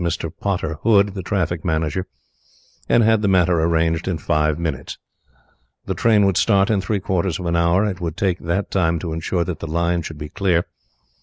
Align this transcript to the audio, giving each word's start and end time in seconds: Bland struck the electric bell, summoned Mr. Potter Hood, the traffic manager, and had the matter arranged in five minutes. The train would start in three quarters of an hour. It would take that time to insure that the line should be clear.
Bland 0.01 0.13
struck 0.13 0.33
the 0.41 0.49
electric 0.49 0.61
bell, 0.63 0.71
summoned 0.71 0.79
Mr. 0.79 0.79
Potter 0.79 1.03
Hood, 1.03 1.13
the 1.13 1.21
traffic 1.21 1.63
manager, 1.65 2.07
and 2.89 3.03
had 3.03 3.21
the 3.21 3.27
matter 3.27 3.61
arranged 3.61 4.07
in 4.07 4.17
five 4.17 4.57
minutes. 4.57 4.97
The 5.85 5.93
train 5.93 6.25
would 6.25 6.37
start 6.37 6.71
in 6.71 6.81
three 6.81 6.99
quarters 6.99 7.37
of 7.39 7.45
an 7.45 7.55
hour. 7.55 7.85
It 7.85 8.01
would 8.01 8.17
take 8.17 8.39
that 8.39 8.71
time 8.71 8.97
to 8.97 9.13
insure 9.13 9.43
that 9.43 9.59
the 9.59 9.67
line 9.67 10.01
should 10.01 10.17
be 10.17 10.29
clear. 10.29 10.65